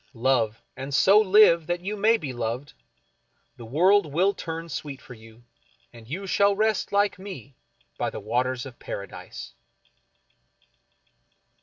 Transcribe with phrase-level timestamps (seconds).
[0.15, 2.73] Love, and so live that you may be loved—
[3.57, 5.43] the world will turn sweet for you,
[5.93, 7.53] and you shall rest like me
[7.99, 9.53] by the Waters of Paradise.